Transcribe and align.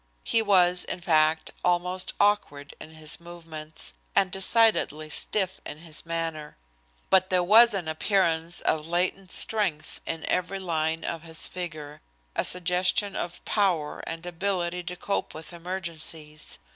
He 0.23 0.41
was, 0.41 0.83
in 0.85 0.99
fact, 1.01 1.51
almost 1.63 2.13
awkward 2.19 2.73
in 2.79 2.95
his 2.95 3.19
movements, 3.19 3.93
and 4.15 4.31
decidedly 4.31 5.11
stiff 5.11 5.61
in 5.63 5.77
his 5.81 6.07
manner. 6.07 6.57
But 7.11 7.29
there 7.29 7.43
was 7.43 7.75
an 7.75 7.87
appearance 7.87 8.61
of 8.61 8.87
latent 8.87 9.31
strength 9.31 10.01
in 10.07 10.25
every 10.25 10.57
line 10.59 11.03
of 11.05 11.21
his 11.21 11.47
figure, 11.47 12.01
a 12.35 12.43
suggestion 12.43 13.15
of 13.15 13.45
power 13.45 13.99
and 14.07 14.25
ability 14.25 14.81
to 14.85 14.95
cope 14.95 15.35
with 15.35 15.53
emergencies. 15.53 16.57